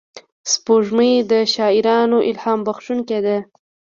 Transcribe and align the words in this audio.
سپوږمۍ 0.51 1.13
د 1.31 1.33
شاعرانو 1.53 2.17
الهام 2.29 2.59
بښونکې 2.65 3.19
ده 3.25 3.37